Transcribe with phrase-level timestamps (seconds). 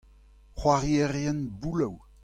[0.57, 1.95] c'hoarierien bouloù.